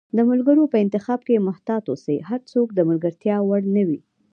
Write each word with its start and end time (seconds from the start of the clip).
د 0.17 0.19
ملګرو 0.29 0.63
په 0.71 0.77
انتخاب 0.83 1.19
کښي 1.27 1.37
محتاط 1.47 1.83
اوسی، 1.89 2.17
هرڅوک 2.29 2.67
د 2.73 2.79
ملګرتیا 2.89 3.37
وړ 3.41 3.61
نه 3.75 3.83
وي 3.87 3.99